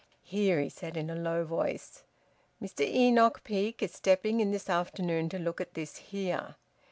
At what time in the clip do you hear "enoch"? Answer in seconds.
2.83-3.43